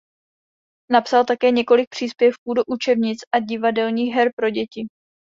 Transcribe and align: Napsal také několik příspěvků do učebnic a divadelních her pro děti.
Napsal 0.91 1.25
také 1.25 1.51
několik 1.51 1.89
příspěvků 1.89 2.53
do 2.55 2.63
učebnic 2.67 3.19
a 3.35 3.39
divadelních 3.39 4.13
her 4.15 4.31
pro 4.35 4.49
děti. 4.49 4.87